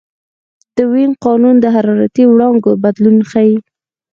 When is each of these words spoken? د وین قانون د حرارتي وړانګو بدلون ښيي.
د 0.75 0.77
وین 0.91 1.11
قانون 1.25 1.55
د 1.59 1.65
حرارتي 1.75 2.23
وړانګو 2.27 2.71
بدلون 2.83 3.17
ښيي. 3.29 3.53